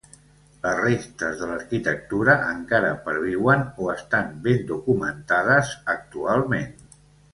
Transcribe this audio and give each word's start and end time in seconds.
Les 0.61 0.77
restes 0.77 1.35
de 1.41 1.49
l'arquitectura 1.49 2.35
encara 2.55 2.89
perviuen 3.09 3.63
o 3.85 3.91
estan 3.99 4.33
ben 4.49 4.65
documentades 4.73 5.77
actualment. 5.99 6.75